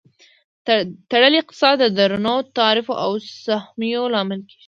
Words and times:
تړلی 1.09 1.37
اقتصاد 1.41 1.75
د 1.81 1.85
درنو 1.97 2.35
تعرفو 2.57 2.93
او 3.03 3.11
سهمیو 3.45 4.03
لامل 4.13 4.39
کیږي. 4.49 4.57